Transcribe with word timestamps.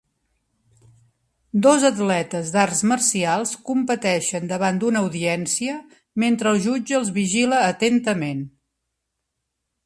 Dos 1.65 1.83
atletes 1.89 2.49
d'arts 2.55 2.81
marcials 2.91 3.51
competeixen 3.67 4.49
davant 4.53 4.79
d'una 4.85 5.05
audiència, 5.09 5.77
mentre 6.25 6.55
el 6.55 6.63
jutge 6.65 6.99
els 7.03 7.13
vigila 7.21 7.61
atentament. 7.69 8.43